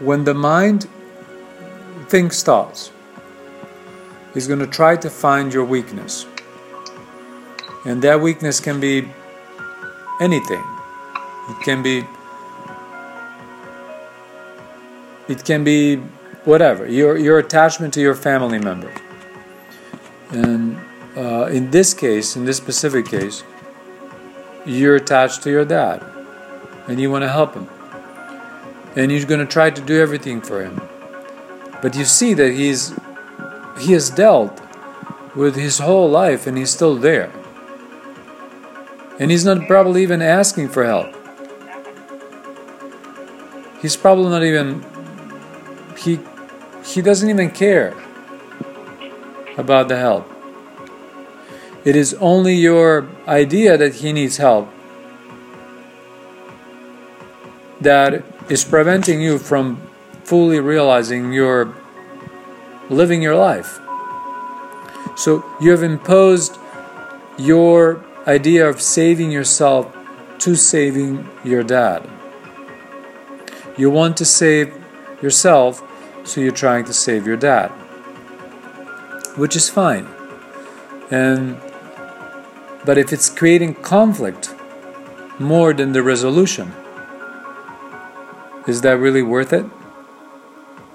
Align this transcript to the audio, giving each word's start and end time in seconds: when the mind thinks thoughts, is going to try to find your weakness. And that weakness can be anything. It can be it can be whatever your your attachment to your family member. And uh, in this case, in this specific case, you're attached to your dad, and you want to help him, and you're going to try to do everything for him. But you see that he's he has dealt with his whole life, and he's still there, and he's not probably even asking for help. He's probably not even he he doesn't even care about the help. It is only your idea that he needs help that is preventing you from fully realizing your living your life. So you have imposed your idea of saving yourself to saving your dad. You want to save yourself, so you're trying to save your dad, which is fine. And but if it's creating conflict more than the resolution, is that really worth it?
when 0.00 0.24
the 0.24 0.34
mind 0.34 0.88
thinks 2.08 2.42
thoughts, 2.42 2.90
is 4.34 4.46
going 4.46 4.60
to 4.60 4.66
try 4.66 4.96
to 4.96 5.10
find 5.10 5.52
your 5.52 5.64
weakness. 5.64 6.26
And 7.84 8.02
that 8.02 8.20
weakness 8.20 8.60
can 8.60 8.80
be 8.80 9.08
anything. 10.20 10.64
It 11.48 11.60
can 11.64 11.82
be 11.82 12.04
it 15.28 15.44
can 15.44 15.64
be 15.64 15.96
whatever 16.44 16.86
your 16.86 17.16
your 17.16 17.38
attachment 17.38 17.94
to 17.94 18.00
your 18.00 18.14
family 18.14 18.58
member. 18.58 18.92
And 20.30 20.78
uh, 21.16 21.46
in 21.46 21.70
this 21.70 21.94
case, 21.94 22.36
in 22.36 22.44
this 22.44 22.56
specific 22.56 23.06
case, 23.06 23.42
you're 24.64 24.96
attached 24.96 25.42
to 25.42 25.50
your 25.50 25.64
dad, 25.64 26.04
and 26.86 27.00
you 27.00 27.10
want 27.10 27.22
to 27.22 27.28
help 27.28 27.54
him, 27.54 27.68
and 28.96 29.10
you're 29.10 29.24
going 29.26 29.40
to 29.40 29.52
try 29.52 29.70
to 29.70 29.80
do 29.80 30.00
everything 30.00 30.40
for 30.40 30.62
him. 30.62 30.80
But 31.82 31.94
you 31.96 32.04
see 32.04 32.34
that 32.34 32.52
he's 32.52 32.92
he 33.80 33.92
has 33.92 34.10
dealt 34.10 34.60
with 35.34 35.56
his 35.56 35.78
whole 35.78 36.10
life, 36.10 36.46
and 36.46 36.58
he's 36.58 36.70
still 36.70 36.96
there, 36.96 37.32
and 39.18 39.30
he's 39.30 39.44
not 39.44 39.66
probably 39.66 40.02
even 40.02 40.20
asking 40.20 40.68
for 40.68 40.84
help. 40.84 41.14
He's 43.80 43.96
probably 43.96 44.30
not 44.30 44.44
even 44.44 44.84
he 45.96 46.20
he 46.84 47.00
doesn't 47.00 47.30
even 47.30 47.50
care 47.50 47.94
about 49.56 49.88
the 49.88 49.96
help. 49.96 50.28
It 51.84 51.96
is 51.96 52.12
only 52.20 52.56
your 52.56 53.08
idea 53.26 53.78
that 53.78 53.94
he 53.94 54.12
needs 54.12 54.36
help 54.36 54.68
that 57.80 58.22
is 58.48 58.64
preventing 58.64 59.20
you 59.20 59.38
from 59.38 59.80
fully 60.24 60.60
realizing 60.60 61.32
your 61.32 61.74
living 62.88 63.22
your 63.22 63.36
life. 63.36 63.78
So 65.16 65.44
you 65.60 65.70
have 65.70 65.82
imposed 65.82 66.58
your 67.38 68.04
idea 68.26 68.68
of 68.68 68.80
saving 68.80 69.30
yourself 69.30 69.96
to 70.40 70.56
saving 70.56 71.28
your 71.44 71.62
dad. 71.62 72.08
You 73.76 73.90
want 73.90 74.16
to 74.18 74.24
save 74.24 74.74
yourself, 75.22 75.82
so 76.24 76.40
you're 76.40 76.52
trying 76.52 76.84
to 76.84 76.92
save 76.92 77.26
your 77.26 77.36
dad, 77.36 77.68
which 79.36 79.56
is 79.56 79.68
fine. 79.68 80.06
And 81.10 81.60
but 82.84 82.96
if 82.96 83.12
it's 83.12 83.28
creating 83.28 83.74
conflict 83.74 84.54
more 85.38 85.72
than 85.74 85.92
the 85.92 86.02
resolution, 86.02 86.72
is 88.70 88.80
that 88.82 88.96
really 88.96 89.22
worth 89.22 89.52
it? 89.52 89.66